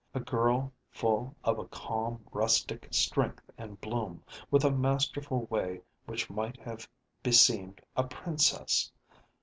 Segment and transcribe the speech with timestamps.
[0.15, 6.27] A girl full of a calm rustic strength and bloom, with a masterful way which
[6.27, 6.89] might have
[7.21, 8.91] beseemed a princess.